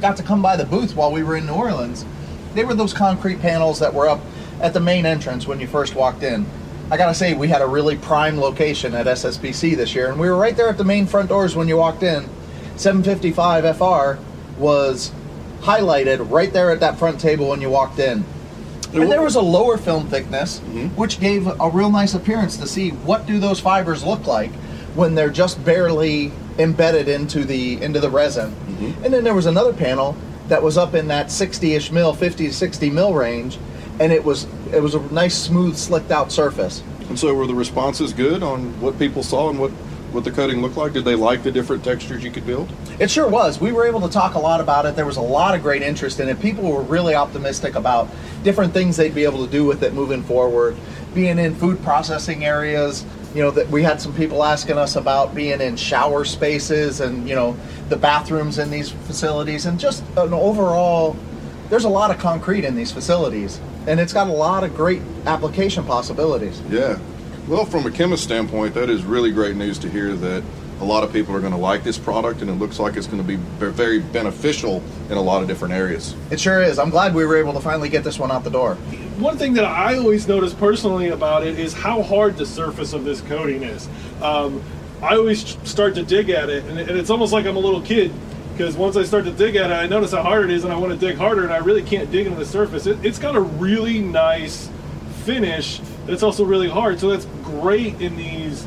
got 0.00 0.16
to 0.18 0.22
come 0.22 0.42
by 0.42 0.56
the 0.56 0.64
booth 0.64 0.94
while 0.94 1.10
we 1.10 1.22
were 1.22 1.36
in 1.36 1.46
New 1.46 1.52
Orleans, 1.54 2.04
they 2.54 2.64
were 2.64 2.74
those 2.74 2.92
concrete 2.92 3.40
panels 3.40 3.78
that 3.80 3.92
were 3.92 4.08
up 4.08 4.20
at 4.60 4.72
the 4.74 4.80
main 4.80 5.06
entrance 5.06 5.46
when 5.46 5.60
you 5.60 5.66
first 5.66 5.94
walked 5.94 6.22
in. 6.22 6.46
I 6.90 6.96
gotta 6.96 7.14
say, 7.14 7.34
we 7.34 7.48
had 7.48 7.60
a 7.62 7.66
really 7.66 7.96
prime 7.96 8.38
location 8.40 8.94
at 8.94 9.06
SSPC 9.06 9.76
this 9.76 9.94
year, 9.94 10.10
and 10.10 10.18
we 10.18 10.28
were 10.28 10.36
right 10.36 10.56
there 10.56 10.68
at 10.68 10.78
the 10.78 10.84
main 10.84 11.06
front 11.06 11.28
doors 11.28 11.54
when 11.54 11.68
you 11.68 11.76
walked 11.76 12.02
in. 12.02 12.28
755 12.80 13.76
FR 13.76 14.60
was 14.60 15.12
highlighted 15.60 16.30
right 16.30 16.52
there 16.52 16.70
at 16.70 16.80
that 16.80 16.98
front 16.98 17.20
table 17.20 17.48
when 17.48 17.60
you 17.60 17.70
walked 17.70 17.98
in. 17.98 18.24
And 18.94 19.12
there 19.12 19.22
was 19.22 19.34
a 19.34 19.40
lower 19.40 19.76
film 19.76 20.08
thickness, 20.08 20.60
mm-hmm. 20.60 20.88
which 20.96 21.20
gave 21.20 21.46
a 21.46 21.70
real 21.70 21.90
nice 21.90 22.14
appearance 22.14 22.56
to 22.56 22.66
see 22.66 22.90
what 22.90 23.26
do 23.26 23.38
those 23.38 23.60
fibers 23.60 24.02
look 24.02 24.26
like 24.26 24.50
when 24.94 25.14
they're 25.14 25.30
just 25.30 25.62
barely 25.64 26.32
embedded 26.58 27.06
into 27.06 27.44
the 27.44 27.80
into 27.82 28.00
the 28.00 28.08
resin. 28.08 28.50
Mm-hmm. 28.50 29.04
And 29.04 29.14
then 29.14 29.24
there 29.24 29.34
was 29.34 29.46
another 29.46 29.74
panel 29.74 30.16
that 30.48 30.62
was 30.62 30.78
up 30.78 30.94
in 30.94 31.08
that 31.08 31.26
60ish 31.26 31.92
mil, 31.92 32.14
50 32.14 32.48
to 32.48 32.54
60 32.54 32.90
mil 32.90 33.12
range, 33.12 33.58
and 34.00 34.10
it 34.12 34.24
was 34.24 34.46
it 34.72 34.82
was 34.82 34.94
a 34.94 35.00
nice 35.12 35.36
smooth 35.36 35.76
slicked 35.76 36.10
out 36.10 36.32
surface. 36.32 36.82
And 37.08 37.18
so 37.18 37.32
were 37.34 37.46
the 37.46 37.54
responses 37.54 38.12
good 38.12 38.42
on 38.42 38.78
what 38.80 38.98
people 38.98 39.22
saw 39.22 39.50
and 39.50 39.58
what, 39.58 39.70
what 40.12 40.24
the 40.24 40.30
coating 40.30 40.62
looked 40.62 40.76
like? 40.76 40.92
Did 40.92 41.04
they 41.04 41.14
like 41.14 41.42
the 41.42 41.50
different 41.50 41.84
textures 41.84 42.24
you 42.24 42.30
could 42.30 42.46
build? 42.46 42.72
It 42.98 43.10
sure 43.10 43.28
was. 43.28 43.60
We 43.60 43.72
were 43.72 43.86
able 43.86 44.00
to 44.00 44.08
talk 44.08 44.34
a 44.34 44.38
lot 44.38 44.60
about 44.60 44.86
it. 44.86 44.96
There 44.96 45.06
was 45.06 45.16
a 45.16 45.22
lot 45.22 45.54
of 45.54 45.62
great 45.62 45.82
interest 45.82 46.20
in 46.20 46.28
it. 46.28 46.40
People 46.40 46.70
were 46.70 46.82
really 46.82 47.14
optimistic 47.14 47.74
about 47.74 48.08
different 48.42 48.72
things 48.72 48.96
they'd 48.96 49.14
be 49.14 49.24
able 49.24 49.44
to 49.44 49.50
do 49.50 49.64
with 49.64 49.82
it 49.82 49.92
moving 49.92 50.22
forward. 50.22 50.76
Being 51.14 51.38
in 51.38 51.54
food 51.54 51.82
processing 51.82 52.44
areas, 52.44 53.04
you 53.34 53.42
know, 53.42 53.50
that 53.50 53.68
we 53.68 53.82
had 53.82 54.00
some 54.00 54.14
people 54.14 54.42
asking 54.42 54.78
us 54.78 54.96
about 54.96 55.34
being 55.34 55.60
in 55.60 55.76
shower 55.76 56.24
spaces 56.24 57.00
and, 57.00 57.28
you 57.28 57.34
know, 57.34 57.56
the 57.88 57.96
bathrooms 57.96 58.58
in 58.58 58.70
these 58.70 58.90
facilities 58.90 59.66
and 59.66 59.78
just 59.78 60.04
an 60.16 60.32
overall 60.32 61.16
there's 61.70 61.84
a 61.84 61.88
lot 61.88 62.10
of 62.10 62.18
concrete 62.18 62.64
in 62.64 62.74
these 62.74 62.90
facilities 62.90 63.60
and 63.86 64.00
it's 64.00 64.12
got 64.12 64.26
a 64.26 64.32
lot 64.32 64.64
of 64.64 64.74
great 64.74 65.02
application 65.26 65.84
possibilities. 65.84 66.60
Yeah. 66.68 66.98
Well, 67.48 67.64
from 67.64 67.86
a 67.86 67.90
chemist 67.90 68.24
standpoint, 68.24 68.74
that 68.74 68.90
is 68.90 69.04
really 69.04 69.32
great 69.32 69.56
news 69.56 69.78
to 69.78 69.88
hear 69.88 70.14
that 70.14 70.44
a 70.82 70.84
lot 70.84 71.02
of 71.02 71.10
people 71.14 71.34
are 71.34 71.40
going 71.40 71.54
to 71.54 71.58
like 71.58 71.82
this 71.82 71.96
product 71.96 72.42
and 72.42 72.50
it 72.50 72.54
looks 72.54 72.78
like 72.78 72.94
it's 72.94 73.06
going 73.06 73.22
to 73.22 73.26
be 73.26 73.36
very 73.36 74.00
beneficial 74.00 74.82
in 75.08 75.16
a 75.16 75.20
lot 75.22 75.40
of 75.40 75.48
different 75.48 75.72
areas. 75.72 76.14
It 76.30 76.38
sure 76.38 76.62
is. 76.62 76.78
I'm 76.78 76.90
glad 76.90 77.14
we 77.14 77.24
were 77.24 77.38
able 77.38 77.54
to 77.54 77.60
finally 77.60 77.88
get 77.88 78.04
this 78.04 78.18
one 78.18 78.30
out 78.30 78.44
the 78.44 78.50
door. 78.50 78.74
one 79.16 79.38
thing 79.38 79.54
that 79.54 79.64
I 79.64 79.96
always 79.96 80.28
notice 80.28 80.52
personally 80.52 81.08
about 81.08 81.42
it 81.42 81.58
is 81.58 81.72
how 81.72 82.02
hard 82.02 82.36
the 82.36 82.44
surface 82.44 82.92
of 82.92 83.04
this 83.04 83.22
coating 83.22 83.62
is. 83.62 83.88
Um, 84.20 84.62
I 85.00 85.16
always 85.16 85.56
start 85.66 85.94
to 85.94 86.02
dig 86.02 86.28
at 86.28 86.50
it, 86.50 86.64
and, 86.64 86.78
and 86.78 86.90
it's 86.98 87.08
almost 87.08 87.32
like 87.32 87.46
I'm 87.46 87.56
a 87.56 87.60
little 87.60 87.80
kid 87.80 88.12
because 88.52 88.76
once 88.76 88.94
I 88.98 89.04
start 89.04 89.24
to 89.24 89.32
dig 89.32 89.56
at 89.56 89.70
it, 89.70 89.74
I 89.74 89.86
notice 89.86 90.12
how 90.12 90.22
hard 90.22 90.44
it 90.44 90.50
is, 90.50 90.64
and 90.64 90.72
I 90.72 90.76
want 90.76 90.92
to 90.92 90.98
dig 90.98 91.16
harder, 91.16 91.44
and 91.44 91.52
I 91.52 91.58
really 91.58 91.82
can't 91.82 92.10
dig 92.10 92.26
into 92.26 92.38
the 92.38 92.44
surface. 92.44 92.84
It, 92.86 93.02
it's 93.02 93.18
got 93.18 93.36
a 93.36 93.40
really 93.40 94.00
nice 94.00 94.68
finish 95.24 95.80
that's 96.08 96.22
also 96.22 96.44
really 96.44 96.68
hard, 96.68 96.98
so 96.98 97.10
that's 97.10 97.26
great 97.42 98.00
in 98.00 98.16
these 98.16 98.66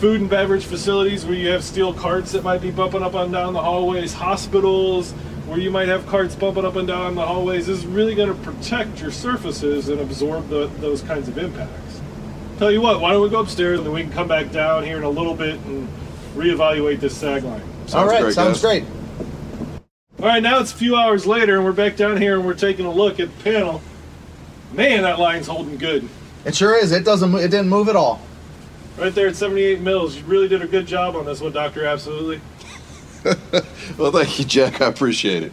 food 0.00 0.20
and 0.20 0.28
beverage 0.28 0.64
facilities 0.64 1.24
where 1.24 1.34
you 1.34 1.48
have 1.48 1.62
steel 1.62 1.94
carts 1.94 2.32
that 2.32 2.42
might 2.42 2.60
be 2.60 2.72
bumping 2.72 3.02
up 3.02 3.14
and 3.14 3.32
down 3.32 3.52
the 3.52 3.62
hallways, 3.62 4.12
hospitals 4.12 5.12
where 5.46 5.58
you 5.58 5.70
might 5.70 5.86
have 5.86 6.04
carts 6.08 6.34
bumping 6.34 6.64
up 6.64 6.74
and 6.74 6.88
down 6.88 7.14
the 7.14 7.24
hallways. 7.24 7.68
This 7.68 7.78
is 7.78 7.86
really 7.86 8.16
going 8.16 8.28
to 8.28 8.34
protect 8.42 9.00
your 9.00 9.12
surfaces 9.12 9.88
and 9.88 10.00
absorb 10.00 10.48
the, 10.48 10.66
those 10.78 11.02
kinds 11.02 11.28
of 11.28 11.38
impacts. 11.38 12.00
Tell 12.58 12.72
you 12.72 12.80
what, 12.80 13.00
why 13.00 13.12
don't 13.12 13.22
we 13.22 13.28
go 13.28 13.40
upstairs 13.40 13.78
and 13.78 13.86
then 13.86 13.94
we 13.94 14.02
can 14.02 14.12
come 14.12 14.26
back 14.26 14.50
down 14.50 14.82
here 14.82 14.96
in 14.96 15.04
a 15.04 15.10
little 15.10 15.34
bit 15.34 15.60
and 15.60 15.88
reevaluate 16.34 16.98
this 16.98 17.16
sag 17.16 17.44
line. 17.44 17.60
Sounds 17.86 17.94
All 17.94 18.06
right, 18.06 18.22
great, 18.22 18.34
sounds 18.34 18.60
guys. 18.60 18.82
great. 18.82 18.84
All 20.20 20.26
right, 20.26 20.42
now 20.42 20.58
it's 20.58 20.72
a 20.72 20.76
few 20.76 20.96
hours 20.96 21.26
later, 21.26 21.56
and 21.56 21.64
we're 21.64 21.72
back 21.72 21.96
down 21.96 22.20
here, 22.20 22.36
and 22.36 22.44
we're 22.44 22.54
taking 22.54 22.86
a 22.86 22.92
look 22.92 23.20
at 23.20 23.36
the 23.36 23.42
panel. 23.44 23.82
Man, 24.72 25.02
that 25.02 25.18
line's 25.18 25.48
holding 25.48 25.78
good. 25.78 26.08
It 26.44 26.54
sure 26.54 26.76
is. 26.76 26.92
It 26.92 27.04
doesn't. 27.04 27.34
It 27.34 27.48
didn't 27.50 27.68
move 27.68 27.88
at 27.88 27.96
all. 27.96 28.20
Right 28.98 29.14
there 29.14 29.28
at 29.28 29.36
78 29.36 29.80
mils. 29.80 30.16
You 30.16 30.24
really 30.24 30.48
did 30.48 30.62
a 30.62 30.66
good 30.66 30.86
job 30.86 31.16
on 31.16 31.24
this 31.24 31.40
one, 31.40 31.52
Doctor. 31.52 31.84
Absolutely. 31.84 32.40
Well, 33.98 34.10
thank 34.10 34.38
you, 34.38 34.44
Jack. 34.44 34.80
I 34.80 34.86
appreciate 34.86 35.42
it. 35.42 35.52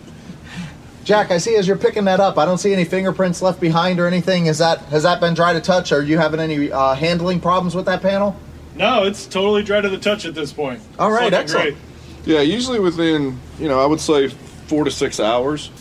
Jack, 1.04 1.32
I 1.32 1.38
see 1.40 1.56
as 1.56 1.68
you're 1.68 1.78
picking 1.78 2.06
that 2.06 2.20
up, 2.20 2.38
I 2.38 2.46
don't 2.46 2.58
see 2.58 2.72
any 2.74 2.86
fingerprints 2.86 3.42
left 3.42 3.60
behind 3.60 4.00
or 4.00 4.08
anything. 4.08 4.46
Is 4.46 4.60
that 4.60 4.80
has 4.86 5.04
that 5.04 5.20
been 5.20 5.34
dry 5.34 5.54
to 5.54 5.62
touch? 5.62 5.92
Are 5.92 6.02
you 6.02 6.18
having 6.18 6.40
any 6.40 6.72
uh, 6.72 6.94
handling 6.94 7.40
problems 7.40 7.76
with 7.76 7.86
that 7.86 8.02
panel? 8.02 8.36
No, 8.76 9.04
it's 9.04 9.26
totally 9.26 9.64
dry 9.64 9.82
to 9.82 9.90
the 9.90 9.98
touch 9.98 10.26
at 10.26 10.34
this 10.36 10.54
point. 10.54 10.82
All 10.98 11.12
right, 11.12 11.34
It's 11.34 11.52
looking 11.54 11.74
excellent. 11.74 11.78
Yeah, 12.26 12.42
usually 12.42 12.80
within, 12.80 13.40
you 13.60 13.68
know, 13.68 13.80
I 13.80 13.86
would 13.86 14.00
say 14.00 14.28
four 14.28 14.84
to 14.84 14.92
six 14.92 15.20
hours, 15.20 15.72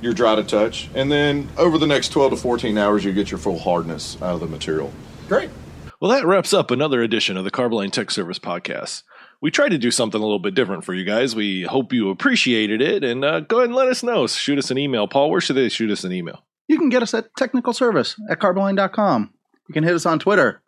you're 0.00 0.12
dry 0.14 0.34
to 0.34 0.44
touch. 0.44 0.88
And 0.94 1.10
then 1.10 1.48
over 1.56 1.78
the 1.78 1.86
next 1.86 2.08
12 2.10 2.32
to 2.32 2.36
14 2.36 2.76
hours, 2.78 3.04
you 3.04 3.12
get 3.12 3.30
your 3.30 3.38
full 3.38 3.58
hardness 3.58 4.20
out 4.22 4.34
of 4.34 4.40
the 4.40 4.46
material. 4.46 4.92
Great. 5.28 5.50
Well, 6.00 6.10
that 6.10 6.26
wraps 6.26 6.52
up 6.52 6.70
another 6.70 7.02
edition 7.02 7.36
of 7.36 7.44
the 7.44 7.50
Carboline 7.50 7.90
Tech 7.90 8.10
Service 8.10 8.38
podcast. 8.38 9.02
We 9.40 9.50
tried 9.50 9.70
to 9.70 9.78
do 9.78 9.90
something 9.90 10.20
a 10.20 10.24
little 10.24 10.38
bit 10.38 10.54
different 10.54 10.84
for 10.84 10.94
you 10.94 11.04
guys. 11.04 11.34
We 11.34 11.62
hope 11.62 11.92
you 11.92 12.10
appreciated 12.10 12.80
it, 12.80 13.04
and 13.04 13.24
uh, 13.24 13.40
go 13.40 13.58
ahead 13.58 13.68
and 13.68 13.76
let 13.76 13.88
us 13.88 14.02
know. 14.02 14.26
Shoot 14.26 14.58
us 14.58 14.70
an 14.70 14.78
email, 14.78 15.06
Paul. 15.06 15.30
Where 15.30 15.40
should 15.40 15.56
they 15.56 15.68
shoot 15.68 15.90
us 15.90 16.04
an 16.04 16.12
email? 16.12 16.44
You 16.68 16.78
can 16.78 16.88
get 16.88 17.02
us 17.02 17.14
at 17.14 17.34
technical 17.36 17.72
service 17.72 18.16
at 18.30 18.38
carboline.com. 18.38 19.32
You 19.68 19.72
can 19.72 19.84
hit 19.84 19.94
us 19.94 20.06
on 20.06 20.18
Twitter 20.18 20.62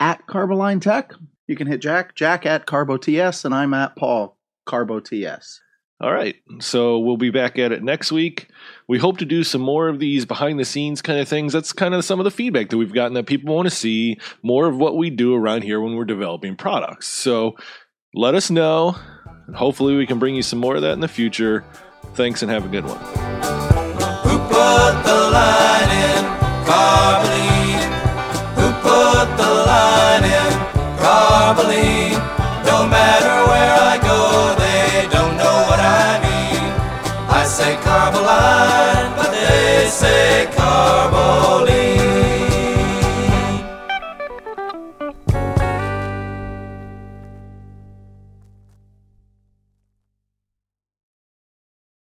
at 0.00 0.26
Carboline 0.26 0.80
Tech. 0.80 1.12
You 1.46 1.56
can 1.56 1.66
hit 1.66 1.80
Jack, 1.80 2.14
Jack 2.14 2.46
at 2.46 2.66
CarboTS, 2.66 3.44
and 3.44 3.54
I'm 3.54 3.74
at 3.74 3.96
Paul, 3.96 4.36
CarboTS. 4.66 5.60
All 5.98 6.12
right. 6.12 6.36
So 6.60 6.98
we'll 6.98 7.16
be 7.16 7.30
back 7.30 7.58
at 7.58 7.72
it 7.72 7.82
next 7.82 8.12
week. 8.12 8.48
We 8.86 8.98
hope 8.98 9.16
to 9.18 9.24
do 9.24 9.42
some 9.42 9.62
more 9.62 9.88
of 9.88 9.98
these 9.98 10.26
behind 10.26 10.58
the 10.58 10.64
scenes 10.64 11.00
kind 11.00 11.18
of 11.18 11.28
things. 11.28 11.54
That's 11.54 11.72
kind 11.72 11.94
of 11.94 12.04
some 12.04 12.20
of 12.20 12.24
the 12.24 12.30
feedback 12.30 12.68
that 12.68 12.76
we've 12.76 12.92
gotten 12.92 13.14
that 13.14 13.26
people 13.26 13.54
want 13.54 13.66
to 13.66 13.74
see 13.74 14.18
more 14.42 14.68
of 14.68 14.76
what 14.76 14.96
we 14.96 15.08
do 15.08 15.34
around 15.34 15.62
here 15.62 15.80
when 15.80 15.96
we're 15.96 16.04
developing 16.04 16.54
products. 16.54 17.08
So 17.08 17.56
let 18.12 18.34
us 18.34 18.50
know. 18.50 18.96
Hopefully 19.54 19.96
we 19.96 20.06
can 20.06 20.18
bring 20.18 20.34
you 20.34 20.42
some 20.42 20.58
more 20.58 20.76
of 20.76 20.82
that 20.82 20.92
in 20.92 21.00
the 21.00 21.08
future. 21.08 21.64
Thanks 22.14 22.42
and 22.42 22.50
have 22.50 22.66
a 22.66 22.68
good 22.68 22.84
one. 22.84 22.98
Who 22.98 24.38
put 24.48 25.02
the 25.02 25.30
line 25.32 25.90
in 25.90 26.24
Carboline? 26.66 27.92
Who 28.56 28.72
put 28.82 29.36
the 29.36 29.50
line 29.66 30.24
in 30.24 30.52
Carboline? 30.98 32.15